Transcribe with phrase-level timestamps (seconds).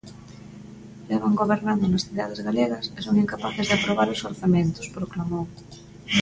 [1.09, 5.45] "Levan gobernando nas cidades galegas e son incapaces de aprobar os orzamentos", proclamou.